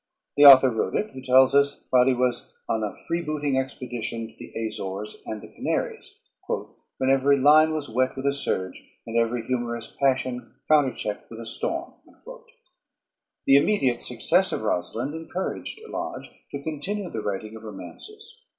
[0.35, 4.35] The author wrote it, he tells us, while he was on a freebooting expedition to
[4.35, 9.45] the Azores and the Canaries, "when every line was wet with a surge, and every
[9.45, 11.93] humorous passion counterchecked with a storm."
[13.45, 18.41] The immediate success of "Rosalynde" encouraged Lodge to continue the writing of romances.